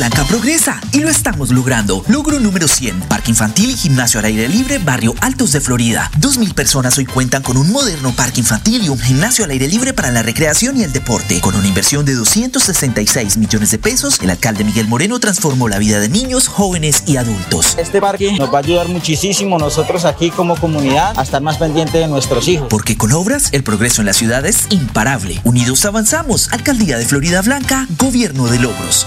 Blanca 0.00 0.24
progresa 0.24 0.80
y 0.92 1.00
lo 1.00 1.10
estamos 1.10 1.50
logrando. 1.50 2.02
Logro 2.08 2.40
número 2.40 2.68
100, 2.68 3.00
Parque 3.00 3.32
Infantil 3.32 3.70
y 3.70 3.76
Gimnasio 3.76 4.18
al 4.18 4.24
Aire 4.24 4.48
Libre, 4.48 4.78
Barrio 4.78 5.14
Altos 5.20 5.52
de 5.52 5.60
Florida. 5.60 6.10
2.000 6.18 6.54
personas 6.54 6.96
hoy 6.96 7.04
cuentan 7.04 7.42
con 7.42 7.58
un 7.58 7.70
moderno 7.70 8.10
parque 8.16 8.40
infantil 8.40 8.82
y 8.82 8.88
un 8.88 8.98
gimnasio 8.98 9.44
al 9.44 9.50
aire 9.50 9.68
libre 9.68 9.92
para 9.92 10.10
la 10.10 10.22
recreación 10.22 10.78
y 10.78 10.84
el 10.84 10.92
deporte. 10.94 11.42
Con 11.42 11.54
una 11.54 11.68
inversión 11.68 12.06
de 12.06 12.14
266 12.14 13.36
millones 13.36 13.72
de 13.72 13.78
pesos, 13.78 14.18
el 14.22 14.30
alcalde 14.30 14.64
Miguel 14.64 14.88
Moreno 14.88 15.20
transformó 15.20 15.68
la 15.68 15.78
vida 15.78 16.00
de 16.00 16.08
niños, 16.08 16.48
jóvenes 16.48 17.02
y 17.06 17.18
adultos. 17.18 17.76
Este 17.78 18.00
parque 18.00 18.32
nos 18.38 18.50
va 18.50 18.60
a 18.60 18.62
ayudar 18.62 18.88
muchísimo 18.88 19.58
nosotros 19.58 20.06
aquí 20.06 20.30
como 20.30 20.56
comunidad 20.56 21.12
a 21.18 21.22
estar 21.22 21.42
más 21.42 21.58
pendiente 21.58 21.98
de 21.98 22.08
nuestros 22.08 22.48
hijos. 22.48 22.68
Porque 22.70 22.96
con 22.96 23.12
obras, 23.12 23.50
el 23.52 23.64
progreso 23.64 24.00
en 24.00 24.06
la 24.06 24.14
ciudad 24.14 24.46
es 24.46 24.64
imparable. 24.70 25.42
Unidos 25.44 25.84
avanzamos. 25.84 26.50
Alcaldía 26.52 26.96
de 26.96 27.04
Florida 27.04 27.42
Blanca, 27.42 27.86
Gobierno 27.98 28.46
de 28.46 28.60
Logros. 28.60 29.06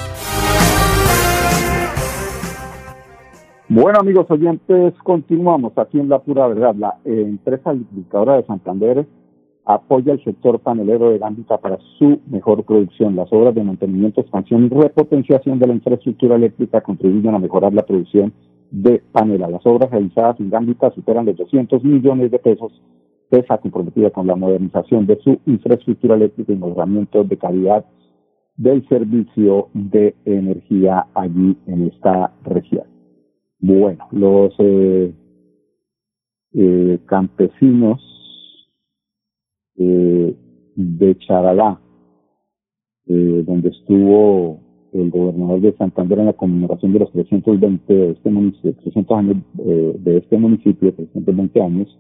Bueno, 3.76 4.00
amigos 4.00 4.28
oyentes, 4.30 4.94
continuamos 5.04 5.74
aquí 5.78 6.00
en 6.00 6.08
La 6.08 6.20
Pura 6.20 6.48
Verdad. 6.48 6.76
La 6.76 7.00
empresa 7.06 7.74
licitadora 7.74 8.36
de 8.36 8.46
Santander 8.46 9.08
apoya 9.66 10.14
el 10.14 10.24
sector 10.24 10.60
panelero 10.60 11.10
de 11.10 11.18
Gambita 11.18 11.58
para 11.58 11.80
su 11.98 12.20
mejor 12.28 12.64
producción. 12.66 13.16
Las 13.16 13.34
obras 13.34 13.56
de 13.56 13.64
mantenimiento, 13.64 14.22
expansión 14.22 14.66
y 14.66 14.70
repotenciación 14.70 15.58
de 15.58 15.68
la 15.68 15.74
infraestructura 15.74 16.36
eléctrica 16.36 16.82
contribuyen 16.82 17.34
a 17.34 17.40
mejorar 17.40 17.74
la 17.74 17.84
producción 17.84 18.32
de 18.70 19.02
panela. 19.12 19.50
Las 19.50 19.66
obras 19.66 19.90
realizadas 19.90 20.40
en 20.40 20.50
Gambita 20.50 20.92
superan 20.92 21.26
los 21.26 21.38
200 21.38 21.84
millones 21.84 22.30
de 22.30 22.40
pesos. 22.40 22.72
PESA 23.30 23.58
comprometida 23.58 24.12
con 24.12 24.28
la 24.28 24.36
modernización 24.36 25.08
de 25.08 25.20
su 25.24 25.40
infraestructura 25.48 26.16
eléctrica 26.16 26.54
y 26.54 26.58
mejoramiento 26.58 27.24
de 27.24 27.38
calidad 27.38 27.86
del 28.56 28.88
servicio 28.88 29.70
de 29.74 30.16
energía 30.26 31.08
allí 31.14 31.58
en 31.68 31.88
esta 31.88 32.34
región. 32.44 32.86
Bueno, 33.60 34.08
los 34.12 34.54
eh, 34.60 35.14
eh, 36.54 37.00
campesinos 37.06 38.02
eh, 39.76 40.36
de 40.76 41.18
Charalá, 41.20 41.80
eh, 43.08 43.44
donde 43.46 43.70
estuvo 43.70 44.60
el 44.94 45.10
gobernador 45.10 45.62
de 45.62 45.74
Santander 45.78 46.20
en 46.20 46.26
la 46.28 46.34
conmemoración 46.34 46.94
de 46.94 47.00
los 47.00 47.12
320 47.12 47.94
de 47.94 48.12
este 48.12 48.30
municipio, 48.30 48.74
300 48.84 49.18
años 49.18 49.38
eh, 49.60 49.96
de 50.00 50.18
este 50.18 50.38
municipio, 50.38 50.94
320 50.94 51.62
años, 51.62 52.00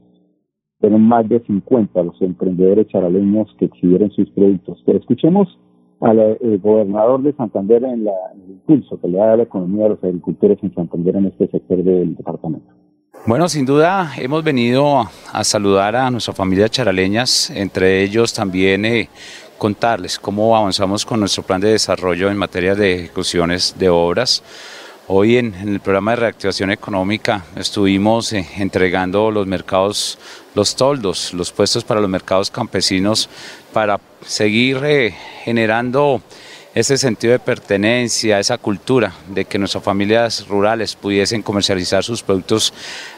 fueron 0.79 1.01
más 1.01 1.27
de 1.27 1.39
50 1.39 2.03
los 2.03 2.21
emprendedores 2.21 2.87
charaleños 2.87 3.53
que 3.57 3.65
exhibieron 3.65 4.11
sus 4.11 4.29
productos. 4.31 4.81
Pero 4.85 4.99
escuchemos 4.99 5.47
al 6.03 6.19
eh, 6.19 6.37
gobernador 6.61 7.21
de 7.23 7.33
Santander 7.33 7.83
en, 7.83 8.05
la, 8.05 8.11
el 8.35 8.51
impulso 8.51 8.99
que 8.99 9.07
le 9.07 9.17
da 9.17 9.33
a 9.33 9.37
la 9.37 9.43
economía 9.43 9.85
a 9.85 9.89
los 9.89 10.03
agricultores 10.03 10.59
en 10.61 10.73
Santander 10.75 11.15
en 11.15 11.25
este 11.27 11.47
sector 11.47 11.83
del 11.83 12.15
departamento. 12.15 12.67
Bueno, 13.25 13.47
sin 13.47 13.65
duda 13.65 14.11
hemos 14.17 14.43
venido 14.43 14.99
a, 14.99 15.11
a 15.31 15.43
saludar 15.45 15.95
a 15.95 16.11
nuestra 16.11 16.33
familia 16.33 16.67
charaleñas, 16.67 17.49
entre 17.51 18.03
ellos 18.03 18.33
también 18.33 18.83
eh, 18.83 19.09
contarles 19.57 20.19
cómo 20.19 20.55
avanzamos 20.57 21.05
con 21.05 21.21
nuestro 21.21 21.43
plan 21.43 21.61
de 21.61 21.69
desarrollo 21.69 22.29
en 22.29 22.37
materia 22.37 22.75
de 22.75 22.95
ejecuciones 22.95 23.75
de 23.79 23.87
obras. 23.87 24.43
Hoy 25.07 25.35
en, 25.35 25.53
el 25.53 25.81
programa 25.81 26.11
de 26.11 26.17
reactivación 26.17 26.71
económica 26.71 27.43
estuvimos 27.57 28.31
eh, 28.31 28.47
entregando 28.55 29.31
los 29.31 29.45
mercados, 29.45 30.17
los 30.55 30.77
toldos, 30.77 31.33
los 31.33 31.51
puestos 31.51 31.83
para 31.83 31.99
los 31.99 32.09
mercados 32.09 32.49
campesinos 32.49 33.29
para 33.73 33.99
seguir 34.25 34.79
eh, 34.85 35.13
generando 35.43 36.21
ese 36.73 36.97
sentido 36.97 37.33
de 37.33 37.39
pertenencia, 37.39 38.39
esa 38.39 38.57
cultura 38.57 39.13
de 39.27 39.43
que 39.43 39.59
nuestras 39.59 39.83
familias 39.83 40.47
rurales 40.47 40.95
pudiesen 40.95 41.41
comercializar 41.41 42.01
sus 42.01 42.23
productos 42.23 42.73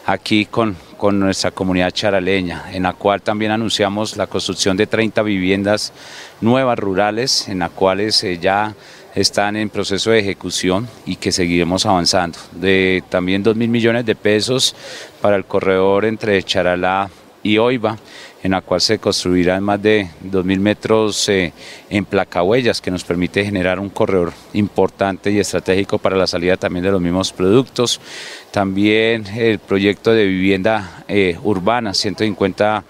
aquí 0.07 0.47
con, 0.47 0.75
con 0.97 1.19
nuestra 1.19 1.51
comunidad 1.51 1.91
charaleña, 1.91 2.65
en 2.73 2.81
la 2.83 2.93
cual 2.93 3.21
también 3.21 3.51
anunciamos 3.51 4.17
la 4.17 4.25
construcción 4.25 4.75
de 4.75 4.87
30 4.87 5.21
viviendas 5.21 5.93
nuevas 6.41 6.79
rurales, 6.79 7.47
en 7.47 7.59
las 7.59 7.69
cuales 7.69 8.23
eh, 8.23 8.39
ya 8.39 8.73
están 9.15 9.55
en 9.55 9.69
proceso 9.69 10.11
de 10.11 10.19
ejecución 10.19 10.87
y 11.05 11.15
que 11.15 11.31
seguiremos 11.31 11.85
avanzando. 11.85 12.37
De 12.51 13.03
también 13.09 13.41
2 13.41 13.55
mil 13.55 13.69
millones 13.69 14.05
de 14.05 14.15
pesos 14.15 14.75
para 15.21 15.37
el 15.37 15.45
corredor 15.45 16.05
entre 16.05 16.43
Charalá 16.43 17.09
y 17.41 17.59
Oiva, 17.59 17.95
en 18.41 18.51
la 18.51 18.61
cual 18.61 18.81
se 18.81 18.97
construirán 18.97 19.63
más 19.63 19.81
de 19.81 20.07
2.000 20.23 20.59
metros 20.59 21.29
eh, 21.29 21.53
en 21.91 22.03
placahuellas, 22.03 22.81
que 22.81 22.89
nos 22.89 23.03
permite 23.03 23.45
generar 23.45 23.79
un 23.79 23.89
corredor 23.89 24.33
importante 24.53 25.31
y 25.31 25.39
estratégico 25.39 25.99
para 25.99 26.17
la 26.17 26.25
salida 26.25 26.57
también 26.57 26.85
de 26.85 26.91
los 26.91 27.01
mismos 27.01 27.31
productos. 27.31 28.01
También 28.49 29.27
el 29.27 29.59
proyecto 29.59 30.11
de 30.11 30.25
vivienda 30.25 31.03
eh, 31.07 31.37
urbana, 31.43 31.93
150 31.93 32.83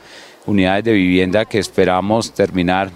unidades 0.45 0.85
de 0.85 0.93
vivienda 0.93 1.43
que 1.43 1.59
esperamos 1.59 2.33
terminar 2.33 2.91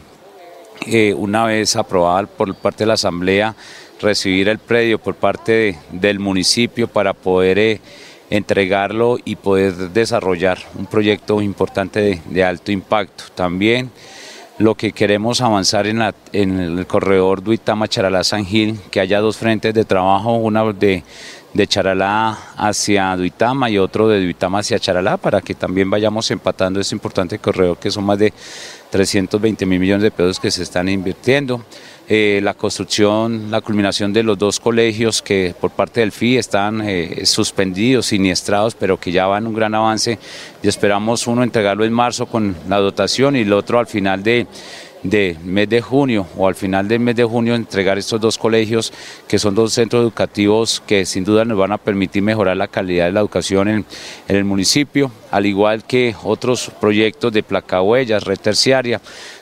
eh, 0.85 1.13
una 1.13 1.45
vez 1.45 1.75
aprobada 1.75 2.27
por 2.27 2.53
parte 2.55 2.83
de 2.83 2.87
la 2.87 2.93
Asamblea, 2.93 3.55
recibir 4.01 4.49
el 4.49 4.59
predio 4.59 4.99
por 4.99 5.15
parte 5.15 5.51
de, 5.51 5.77
del 5.91 6.19
municipio 6.19 6.87
para 6.87 7.13
poder 7.13 7.59
eh, 7.59 7.81
entregarlo 8.29 9.17
y 9.23 9.35
poder 9.35 9.73
desarrollar 9.91 10.59
un 10.75 10.85
proyecto 10.85 11.41
importante 11.41 12.21
de, 12.25 12.43
alto 12.43 12.71
impacto. 12.71 13.25
También 13.35 13.91
lo 14.57 14.75
que 14.75 14.91
queremos 14.91 15.41
avanzar 15.41 15.87
en, 15.87 16.01
el 16.33 16.85
corredor 16.85 17.41
Duitama-Charalá-San 17.43 18.45
Gil, 18.45 18.79
que 18.91 18.99
haya 18.99 19.19
dos 19.21 19.37
frentes 19.37 19.73
de 19.73 19.85
trabajo, 19.85 20.33
una 20.35 20.65
de, 20.73 21.03
de 21.53 21.67
Charalá 21.67 22.37
hacia 22.57 23.15
Duitama 23.15 23.69
y 23.69 23.77
otro 23.77 24.09
de 24.09 24.21
Duitama 24.21 24.59
hacia 24.59 24.79
Charalá, 24.79 25.17
para 25.17 25.41
que 25.41 25.55
también 25.55 25.89
vayamos 25.89 26.29
empatando 26.29 26.79
ese 26.79 26.93
importante 26.93 27.39
corredor 27.39 27.77
que 27.77 27.89
son 27.89 28.03
más 28.03 28.19
de 28.19 28.33
320 28.89 29.65
mil 29.65 29.79
millones 29.79 30.03
de 30.03 30.11
pesos 30.11 30.39
que 30.39 30.51
se 30.51 30.63
están 30.63 30.89
invirtiendo. 30.89 31.63
Eh, 32.11 32.39
la 32.41 32.55
construcción, 32.55 33.51
la 33.51 33.61
culminación 33.61 34.11
de 34.11 34.23
los 34.23 34.35
dos 34.35 34.59
colegios 34.59 35.21
que 35.21 35.53
por 35.59 35.69
parte 35.69 35.99
del 35.99 36.11
FI 36.11 36.37
están 36.37 36.81
eh, 36.81 37.23
suspendidos, 37.25 38.07
siniestrados, 38.07 38.73
pero 38.73 38.99
que 38.99 39.11
ya 39.11 39.27
van 39.27 39.45
un 39.45 39.53
gran 39.53 39.75
avance 39.75 40.17
y 40.63 40.67
esperamos 40.67 41.27
uno 41.27 41.43
entregarlo 41.43 41.85
en 41.85 41.93
marzo 41.93 42.25
con 42.25 42.55
la 42.67 42.77
dotación 42.77 43.35
y 43.35 43.41
el 43.41 43.53
otro 43.53 43.77
al 43.77 43.85
final 43.85 44.23
de, 44.23 44.47
de 45.03 45.37
mes 45.43 45.69
de 45.69 45.81
junio 45.81 46.27
o 46.37 46.47
al 46.47 46.55
final 46.55 46.87
del 46.87 46.99
mes 46.99 47.15
de 47.15 47.23
junio 47.23 47.55
entregar 47.55 47.97
estos 47.97 48.19
dos 48.19 48.37
colegios 48.37 48.91
que 49.27 49.39
son 49.39 49.55
dos 49.55 49.73
centros 49.73 50.01
educativos 50.01 50.83
que 50.85 51.05
sin 51.05 51.23
duda 51.23 51.45
nos 51.45 51.57
van 51.57 51.71
a 51.71 51.77
permitir 51.77 52.21
mejorar 52.21 52.57
la 52.57 52.67
calidad 52.67 53.05
de 53.05 53.13
la 53.13 53.21
educación 53.21 53.67
en, 53.69 53.85
el 54.27 54.43
municipio, 54.43 55.11
al 55.31 55.45
igual 55.45 55.83
que 55.83 56.15
otros 56.23 56.71
proyectos 56.79 57.31
de 57.31 57.43
placahuellas, 57.43 58.23
red 58.23 58.39
terciaria. 58.39 59.01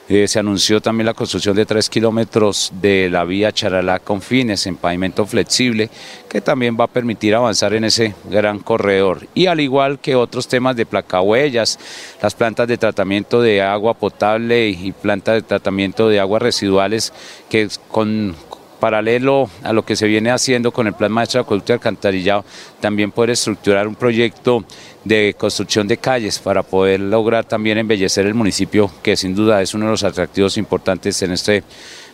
Eh, 0.09 0.25
se 0.29 0.39
anunció 0.39 0.79
también 0.79 1.05
la 1.05 1.13
construcción 1.13 1.53
de 1.53 1.65
tres 1.65 1.89
kilómetros 1.89 2.71
de 2.81 3.09
la 3.09 3.25
vía 3.25 3.51
Charalá 3.51 3.99
con 3.99 4.21
fines 4.21 4.65
en 4.65 4.77
pavimento 4.77 5.25
flexible, 5.25 5.89
que 6.29 6.39
también 6.39 6.77
va 6.79 6.85
a 6.85 6.87
permitir 6.87 7.35
avanzar 7.35 7.73
en 7.73 7.83
ese 7.83 8.15
gran 8.29 8.59
corredor. 8.59 9.27
Y 9.33 9.47
al 9.47 9.59
igual 9.59 9.99
que 9.99 10.15
otros 10.15 10.47
temas 10.47 10.77
de 10.77 10.85
placahuellas, 10.85 11.77
las 12.21 12.35
plantas 12.35 12.69
de 12.69 12.77
tratamiento 12.77 13.41
de 13.41 13.61
agua 13.61 13.95
potable 13.95 14.69
y 14.69 14.93
plantas 14.93 15.35
de 15.35 15.41
tratamiento 15.41 16.07
de 16.07 16.21
aguas 16.21 16.41
residuales 16.41 17.11
que 17.49 17.67
con 17.89 18.33
paralelo 18.79 19.49
a 19.63 19.73
lo 19.73 19.83
que 19.83 19.95
se 19.95 20.07
viene 20.07 20.31
haciendo 20.31 20.71
con 20.71 20.87
el 20.87 20.93
Plan 20.93 21.11
Maestro 21.11 21.39
de 21.39 21.43
Acueducto 21.43 21.73
y 21.73 21.75
Alcantarillado, 21.75 22.45
también 22.79 23.11
poder 23.11 23.31
estructurar 23.31 23.87
un 23.87 23.95
proyecto 23.95 24.63
de 25.03 25.35
construcción 25.37 25.87
de 25.87 25.97
calles 25.97 26.39
para 26.39 26.63
poder 26.63 26.99
lograr 26.99 27.45
también 27.45 27.77
embellecer 27.77 28.25
el 28.25 28.33
municipio, 28.33 28.89
que 29.01 29.15
sin 29.15 29.35
duda 29.35 29.61
es 29.61 29.73
uno 29.73 29.85
de 29.85 29.91
los 29.91 30.03
atractivos 30.03 30.57
importantes 30.57 31.21
en 31.21 31.31
este 31.31 31.63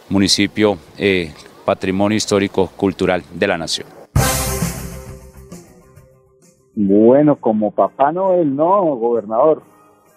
municipio, 0.09 0.77
eh, 0.97 1.31
patrimonio 1.65 2.17
histórico 2.17 2.67
cultural 2.75 3.23
de 3.33 3.47
la 3.47 3.57
nación. 3.57 3.87
Bueno, 6.75 7.35
como 7.35 7.71
Papá 7.71 8.11
Noel, 8.11 8.55
no, 8.55 8.83
gobernador, 8.95 9.61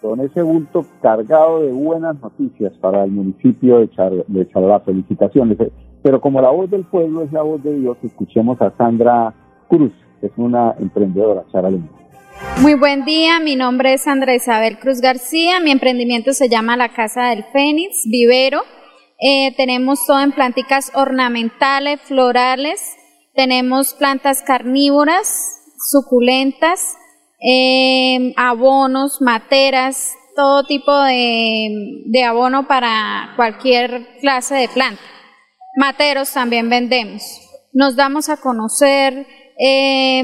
con 0.00 0.20
ese 0.20 0.40
bulto 0.42 0.86
cargado 1.02 1.60
de 1.60 1.72
buenas 1.72 2.20
noticias 2.20 2.72
para 2.80 3.04
el 3.04 3.10
municipio 3.10 3.78
de, 3.78 3.90
Char 3.90 4.12
de 4.26 4.48
Charalá. 4.48 4.80
Felicitaciones. 4.80 5.58
Pero 6.06 6.20
como 6.20 6.40
la 6.40 6.50
voz 6.50 6.70
del 6.70 6.84
pueblo 6.84 7.24
es 7.24 7.32
la 7.32 7.42
voz 7.42 7.60
de 7.64 7.80
Dios, 7.80 7.96
escuchemos 8.04 8.62
a 8.62 8.72
Sandra 8.78 9.34
Cruz, 9.68 9.90
que 10.20 10.28
es 10.28 10.32
una 10.36 10.72
emprendedora 10.78 11.42
charaleña. 11.50 11.90
Muy 12.60 12.74
buen 12.74 13.04
día, 13.04 13.40
mi 13.40 13.56
nombre 13.56 13.94
es 13.94 14.02
Sandra 14.02 14.32
Isabel 14.32 14.78
Cruz 14.78 15.00
García, 15.00 15.58
mi 15.58 15.72
emprendimiento 15.72 16.32
se 16.32 16.48
llama 16.48 16.76
La 16.76 16.90
Casa 16.90 17.30
del 17.30 17.42
Fénix, 17.52 18.04
Vivero. 18.08 18.60
Eh, 19.20 19.52
tenemos 19.56 20.06
todo 20.06 20.20
en 20.20 20.30
plantas 20.30 20.92
ornamentales, 20.94 22.00
florales, 22.02 22.94
tenemos 23.34 23.92
plantas 23.94 24.44
carnívoras, 24.44 25.60
suculentas, 25.90 26.96
eh, 27.40 28.32
abonos, 28.36 29.20
materas, 29.20 30.14
todo 30.36 30.62
tipo 30.66 30.92
de 31.02 32.22
abono 32.24 32.68
para 32.68 33.32
cualquier 33.34 34.06
clase 34.20 34.54
de 34.54 34.68
planta. 34.68 35.15
Materos 35.76 36.32
también 36.32 36.70
vendemos. 36.70 37.22
Nos 37.74 37.96
damos 37.96 38.30
a 38.30 38.38
conocer 38.38 39.26
eh, 39.60 40.22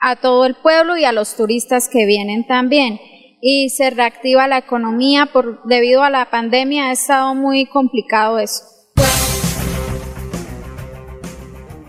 a 0.00 0.16
todo 0.16 0.44
el 0.44 0.56
pueblo 0.56 0.96
y 0.96 1.04
a 1.04 1.12
los 1.12 1.36
turistas 1.36 1.88
que 1.88 2.04
vienen 2.04 2.44
también. 2.48 2.98
Y 3.40 3.70
se 3.70 3.90
reactiva 3.90 4.48
la 4.48 4.58
economía 4.58 5.26
por, 5.26 5.62
debido 5.68 6.02
a 6.02 6.10
la 6.10 6.30
pandemia, 6.30 6.88
ha 6.88 6.92
estado 6.92 7.36
muy 7.36 7.66
complicado 7.66 8.40
eso. 8.40 8.64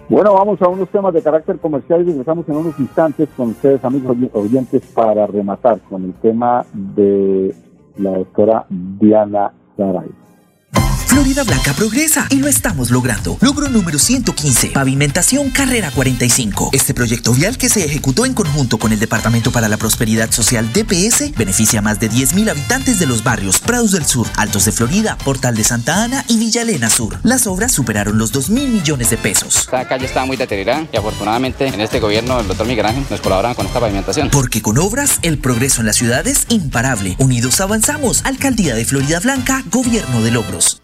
Bueno, 0.07 0.35
vamos 0.35 0.61
a 0.61 0.67
unos 0.67 0.87
temas 0.89 1.15
de 1.15 1.23
carácter 1.23 1.57
comercial 1.57 2.01
y 2.01 2.11
regresamos 2.11 2.47
en 2.47 2.57
unos 2.57 2.79
instantes 2.79 3.27
con 3.35 3.49
ustedes, 3.49 3.83
amigos 3.83 4.15
oyentes, 4.33 4.83
para 4.93 5.25
rematar 5.25 5.79
con 5.89 6.05
el 6.05 6.13
tema 6.21 6.63
de 6.71 7.55
la 7.97 8.11
doctora 8.11 8.67
Diana 8.69 9.51
Garay. 9.75 10.26
Florida 11.17 11.43
Blanca 11.43 11.73
progresa 11.73 12.27
y 12.29 12.35
lo 12.35 12.47
estamos 12.47 12.91
logrando. 12.91 13.39
Logro 13.41 13.69
número 13.69 13.97
115, 13.97 14.67
pavimentación 14.67 15.49
carrera 15.49 15.89
45. 15.89 16.69
Este 16.73 16.93
proyecto 16.93 17.33
vial 17.33 17.57
que 17.57 17.69
se 17.69 17.83
ejecutó 17.83 18.27
en 18.27 18.35
conjunto 18.35 18.77
con 18.77 18.93
el 18.93 18.99
Departamento 18.99 19.51
para 19.51 19.67
la 19.67 19.77
Prosperidad 19.77 20.29
Social 20.29 20.71
DPS 20.71 21.35
beneficia 21.35 21.79
a 21.79 21.81
más 21.81 21.99
de 21.99 22.11
10.000 22.11 22.51
habitantes 22.51 22.99
de 22.99 23.07
los 23.07 23.23
barrios 23.23 23.59
Prados 23.59 23.93
del 23.93 24.05
Sur, 24.05 24.27
Altos 24.37 24.65
de 24.65 24.71
Florida, 24.71 25.17
Portal 25.17 25.55
de 25.55 25.63
Santa 25.63 26.03
Ana 26.03 26.23
y 26.27 26.37
Villa 26.37 26.61
Elena 26.61 26.87
Sur. 26.87 27.17
Las 27.23 27.47
obras 27.47 27.71
superaron 27.71 28.19
los 28.19 28.31
2.000 28.31 28.67
millones 28.67 29.09
de 29.09 29.17
pesos. 29.17 29.61
Esta 29.61 29.87
calle 29.87 30.05
estaba 30.05 30.27
muy 30.27 30.37
deteriorada 30.37 30.87
y 30.93 30.97
afortunadamente 30.97 31.65
en 31.65 31.81
este 31.81 31.99
gobierno 31.99 32.39
el 32.39 32.47
doctor 32.47 32.67
Miguel 32.67 32.85
Ángel 32.85 33.05
nos 33.09 33.21
colaboran 33.21 33.55
con 33.55 33.65
esta 33.65 33.79
pavimentación. 33.79 34.29
Porque 34.29 34.61
con 34.61 34.77
obras 34.77 35.17
el 35.23 35.39
progreso 35.39 35.81
en 35.81 35.87
la 35.87 35.93
ciudad 35.93 36.27
es 36.27 36.45
imparable. 36.49 37.15
Unidos 37.17 37.59
avanzamos. 37.59 38.23
Alcaldía 38.23 38.75
de 38.75 38.85
Florida 38.85 39.19
Blanca, 39.19 39.63
Gobierno 39.71 40.21
de 40.21 40.29
Logros. 40.29 40.83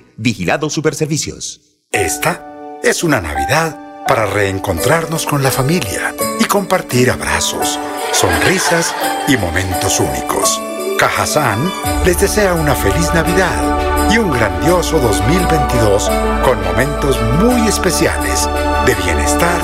Vigilado 0.21 0.69
Superservicios. 0.69 1.61
Esta 1.91 2.77
es 2.83 3.03
una 3.03 3.21
Navidad 3.21 4.05
para 4.07 4.27
reencontrarnos 4.27 5.25
con 5.25 5.41
la 5.41 5.49
familia 5.49 6.13
y 6.39 6.45
compartir 6.45 7.09
abrazos, 7.09 7.79
sonrisas 8.11 8.93
y 9.27 9.35
momentos 9.37 9.99
únicos. 9.99 10.61
Cajazán 10.99 11.71
les 12.05 12.21
desea 12.21 12.53
una 12.53 12.75
feliz 12.75 13.11
Navidad 13.15 14.11
y 14.11 14.19
un 14.19 14.29
grandioso 14.31 14.99
2022 14.99 16.11
con 16.45 16.63
momentos 16.65 17.19
muy 17.41 17.67
especiales 17.67 18.47
de 18.85 18.93
bienestar 18.93 19.59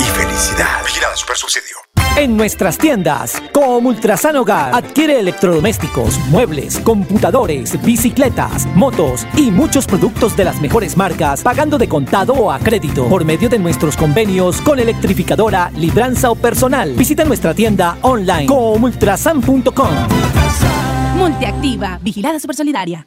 y 0.00 0.04
felicidad. 0.04 0.82
Vigilado 0.86 1.18
Supersubsidio. 1.18 1.76
En 2.16 2.36
nuestras 2.36 2.76
tiendas, 2.76 3.42
como 3.52 3.88
Ultrasan 3.88 4.36
Hogar, 4.36 4.74
adquiere 4.74 5.18
electrodomésticos, 5.18 6.18
muebles, 6.28 6.78
computadores, 6.80 7.82
bicicletas, 7.82 8.66
motos 8.74 9.26
y 9.34 9.50
muchos 9.50 9.86
productos 9.86 10.36
de 10.36 10.44
las 10.44 10.60
mejores 10.60 10.94
marcas, 10.96 11.42
pagando 11.42 11.78
de 11.78 11.88
contado 11.88 12.34
o 12.34 12.52
a 12.52 12.58
crédito 12.58 13.08
por 13.08 13.24
medio 13.24 13.48
de 13.48 13.58
nuestros 13.58 13.96
convenios 13.96 14.60
con 14.60 14.78
electrificadora, 14.78 15.70
libranza 15.74 16.30
o 16.30 16.34
personal. 16.34 16.92
Visita 16.92 17.24
nuestra 17.24 17.54
tienda 17.54 17.96
online 18.02 18.46
comultrasan.com. 18.46 19.90
Multiactiva, 21.16 21.98
vigilada 22.02 22.38
supersolidaria. 22.38 23.06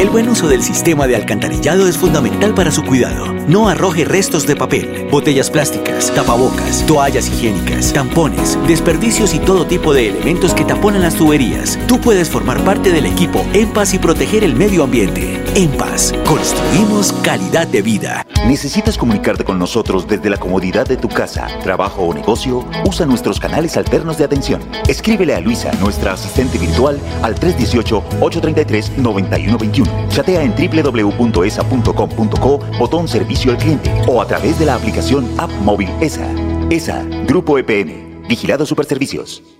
El 0.00 0.08
buen 0.08 0.30
uso 0.30 0.48
del 0.48 0.62
sistema 0.62 1.06
de 1.06 1.14
alcantarillado 1.14 1.86
es 1.86 1.98
fundamental 1.98 2.54
para 2.54 2.70
su 2.70 2.82
cuidado. 2.82 3.34
No 3.46 3.68
arroje 3.68 4.06
restos 4.06 4.46
de 4.46 4.56
papel, 4.56 5.06
botellas 5.10 5.50
plásticas, 5.50 6.10
tapabocas, 6.14 6.86
toallas 6.86 7.28
higiénicas, 7.28 7.92
tampones, 7.92 8.58
desperdicios 8.66 9.34
y 9.34 9.40
todo 9.40 9.66
tipo 9.66 9.92
de 9.92 10.08
elementos 10.08 10.54
que 10.54 10.64
taponan 10.64 11.02
las 11.02 11.16
tuberías. 11.16 11.78
Tú 11.86 12.00
puedes 12.00 12.30
formar 12.30 12.64
parte 12.64 12.92
del 12.92 13.04
equipo 13.04 13.44
En 13.52 13.74
Paz 13.74 13.92
y 13.92 13.98
proteger 13.98 14.42
el 14.42 14.56
medio 14.56 14.84
ambiente. 14.84 15.38
En 15.54 15.70
Paz, 15.72 16.14
construimos 16.26 17.12
calidad 17.22 17.66
de 17.66 17.82
vida. 17.82 18.24
¿Necesitas 18.46 18.96
comunicarte 18.96 19.44
con 19.44 19.58
nosotros 19.58 20.08
desde 20.08 20.30
la 20.30 20.38
comodidad 20.38 20.86
de 20.86 20.96
tu 20.96 21.10
casa, 21.10 21.46
trabajo 21.62 22.04
o 22.04 22.14
negocio? 22.14 22.64
Usa 22.86 23.04
nuestros 23.04 23.38
canales 23.38 23.76
alternos 23.76 24.16
de 24.16 24.24
atención. 24.24 24.62
Escríbele 24.88 25.34
a 25.34 25.40
Luisa, 25.40 25.70
nuestra 25.78 26.14
asistente 26.14 26.56
virtual, 26.56 26.98
al 27.20 27.34
318-833-9121. 27.34 29.89
Chatea 30.08 30.42
en 30.42 30.54
www.esa.com.co, 30.54 32.60
botón 32.78 33.08
servicio 33.08 33.52
al 33.52 33.58
cliente 33.58 33.90
o 34.06 34.20
a 34.20 34.26
través 34.26 34.58
de 34.58 34.66
la 34.66 34.74
aplicación 34.74 35.26
App 35.38 35.50
Móvil 35.62 35.88
ESA. 36.00 36.26
ESA, 36.70 37.04
Grupo 37.26 37.58
EPM, 37.58 38.26
Vigilado 38.28 38.66
Superservicios. 38.66 39.59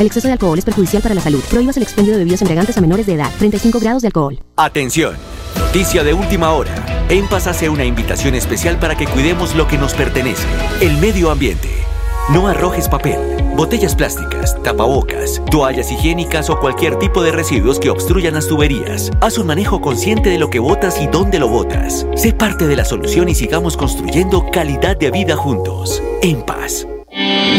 El 0.00 0.06
exceso 0.06 0.28
de 0.28 0.32
alcohol 0.32 0.58
es 0.58 0.64
perjudicial 0.64 1.02
para 1.02 1.14
la 1.14 1.20
salud. 1.20 1.42
Prohíbas 1.50 1.76
el 1.76 1.82
expendio 1.82 2.14
de 2.14 2.20
bebidas 2.20 2.40
embriagantes 2.40 2.76
a 2.78 2.80
menores 2.80 3.04
de 3.04 3.12
edad. 3.12 3.30
35 3.38 3.80
grados 3.80 4.00
de 4.00 4.08
alcohol. 4.08 4.40
Atención, 4.56 5.14
noticia 5.58 6.02
de 6.02 6.14
última 6.14 6.52
hora. 6.52 6.74
En 7.10 7.28
Paz 7.28 7.46
hace 7.46 7.68
una 7.68 7.84
invitación 7.84 8.34
especial 8.34 8.78
para 8.78 8.96
que 8.96 9.06
cuidemos 9.06 9.54
lo 9.54 9.68
que 9.68 9.76
nos 9.76 9.92
pertenece, 9.92 10.46
el 10.80 10.96
medio 10.96 11.30
ambiente. 11.30 11.68
No 12.32 12.48
arrojes 12.48 12.88
papel, 12.88 13.18
botellas 13.56 13.94
plásticas, 13.94 14.56
tapabocas, 14.62 15.42
toallas 15.50 15.92
higiénicas 15.92 16.48
o 16.48 16.58
cualquier 16.58 16.98
tipo 16.98 17.22
de 17.22 17.32
residuos 17.32 17.78
que 17.78 17.90
obstruyan 17.90 18.32
las 18.32 18.46
tuberías. 18.46 19.10
Haz 19.20 19.36
un 19.36 19.48
manejo 19.48 19.82
consciente 19.82 20.30
de 20.30 20.38
lo 20.38 20.48
que 20.48 20.60
botas 20.60 20.98
y 20.98 21.08
dónde 21.08 21.38
lo 21.38 21.48
botas. 21.48 22.06
Sé 22.16 22.32
parte 22.32 22.66
de 22.66 22.76
la 22.76 22.86
solución 22.86 23.28
y 23.28 23.34
sigamos 23.34 23.76
construyendo 23.76 24.50
calidad 24.50 24.96
de 24.96 25.10
vida 25.10 25.36
juntos. 25.36 26.02
En 26.22 26.40
paz. 26.40 26.86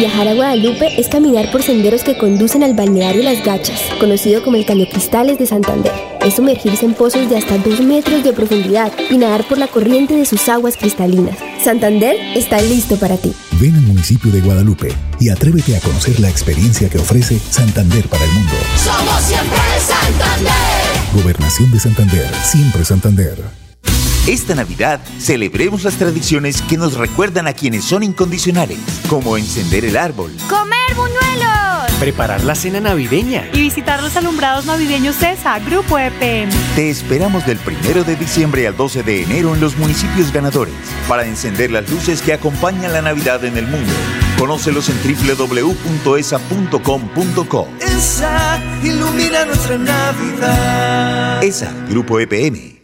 Viajar 0.02 0.28
a 0.28 0.34
Guadalupe 0.34 1.00
es 1.00 1.08
caminar 1.08 1.52
por 1.52 1.62
senderos 1.62 2.04
que 2.04 2.18
conducen 2.18 2.64
al 2.64 2.74
balneario 2.74 3.22
Las 3.22 3.44
Gachas, 3.46 3.80
conocido 4.00 4.44
como 4.44 4.58
el 4.58 4.66
Caño 4.66 4.88
Cristales 4.90 5.38
de 5.38 5.46
Santander. 5.46 5.92
Es 6.26 6.36
sumergirse 6.36 6.86
en 6.86 6.96
pozos 6.96 7.30
de 7.30 7.38
hasta 7.38 7.60
2 7.60 7.82
metros 7.82 8.24
de 8.24 8.34
profundidad 8.34 8.92
y 9.12 9.18
nadar 9.18 9.48
por 9.48 9.60
la 9.60 9.68
corriente 9.68 10.16
de 10.16 10.26
sus 10.26 10.50
aguas 10.50 10.76
cristalinas. 10.76 11.38
Santander 11.64 12.16
está 12.36 12.60
listo 12.62 12.98
para 12.98 13.18
ti. 13.18 13.32
Ven 13.60 13.76
al 13.76 13.82
municipio 13.82 14.32
de 14.32 14.42
Guadalupe 14.42 14.92
y 15.20 15.30
atrévete 15.30 15.78
a 15.78 15.80
conocer 15.82 16.20
la 16.20 16.30
experiencia 16.30 16.90
que 16.90 16.98
ofrece 16.98 17.38
Santander 17.38 18.08
para 18.08 18.26
el 18.26 18.32
mundo. 18.32 18.54
Somos 18.78 19.22
siempre 19.22 19.60
Santander. 19.80 20.52
Gobernación 21.14 21.72
de 21.72 21.80
Santander, 21.80 22.28
siempre 22.44 22.84
Santander. 22.86 23.61
Esta 24.28 24.54
Navidad 24.54 25.00
celebremos 25.20 25.84
las 25.84 25.96
tradiciones 25.96 26.62
que 26.62 26.78
nos 26.78 26.94
recuerdan 26.94 27.48
a 27.48 27.54
quienes 27.54 27.84
son 27.84 28.04
incondicionales, 28.04 28.78
como 29.10 29.36
encender 29.36 29.84
el 29.84 29.98
árbol, 29.98 30.32
¡Comer 30.48 30.94
buñuelos! 30.96 31.92
Preparar 32.00 32.44
la 32.44 32.54
cena 32.54 32.80
navideña. 32.80 33.50
Y 33.52 33.62
visitar 33.62 34.04
los 34.04 34.16
alumbrados 34.16 34.66
navideños 34.66 35.16
CESA, 35.16 35.58
Grupo 35.60 35.98
EPM. 35.98 36.52
Te 36.76 36.92
esperamos 36.92 37.48
del 37.48 37.58
1 37.66 38.04
de 38.04 38.16
diciembre 38.16 38.68
al 38.68 38.78
12 38.78 39.02
de 39.02 39.24
enero 39.24 39.56
en 39.56 39.62
los 39.62 39.76
municipios 39.78 40.32
ganadores 40.32 40.76
para 41.08 41.26
encender 41.26 41.72
las 41.72 41.90
luces 41.90 42.22
que 42.22 42.34
acompañan 42.34 42.94
la 42.94 43.02
Navidad 43.02 43.44
en 43.44 43.58
el 43.58 43.66
mundo. 43.66 43.92
Conócelos 44.38 44.88
en 44.90 44.98
www.esa.com.co. 45.02 47.68
Esa 47.80 48.60
ilumina 48.84 49.46
nuestra 49.46 49.80
Navidad. 49.80 51.44
ESA, 51.44 51.74
Grupo 51.90 52.20
EPM, 52.20 52.81